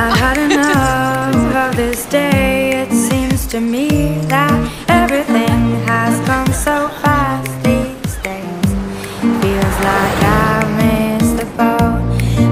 [0.00, 2.82] I've had enough of this day.
[2.82, 4.56] It seems to me that
[4.88, 8.68] everything has gone so fast these days.
[9.42, 12.00] Feels like I've missed the boat.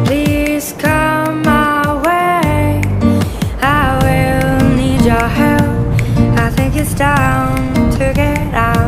[0.07, 2.83] Please come my way.
[3.63, 6.01] I will need your help.
[6.45, 8.86] I think it's time to get out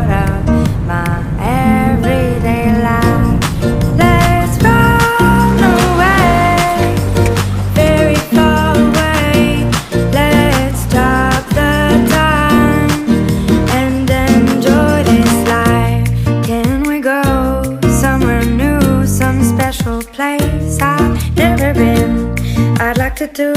[22.80, 23.52] I'd like to do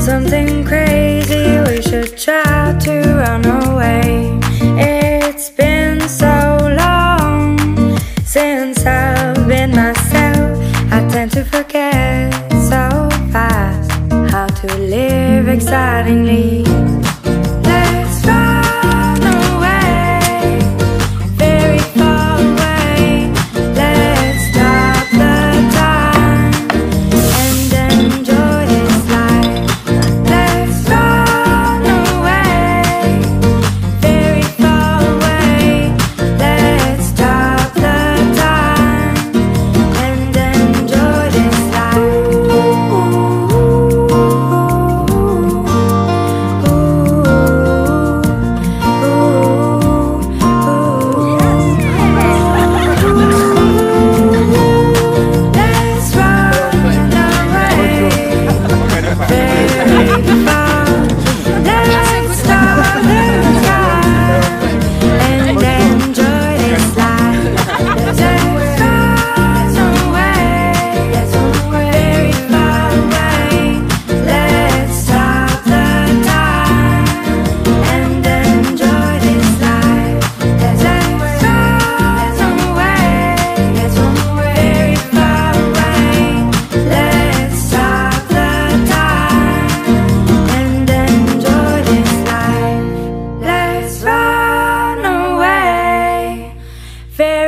[0.00, 1.58] something crazy.
[1.68, 4.38] We should try to run away.
[4.78, 7.58] It's been so long
[8.24, 10.58] since I've been myself.
[10.92, 12.32] I tend to forget
[12.70, 13.90] so fast
[14.30, 16.71] how to live excitingly.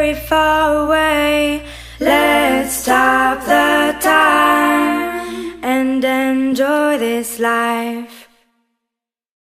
[0.05, 1.63] Very far away.
[1.99, 8.24] Let's stop the time and enjoy this life.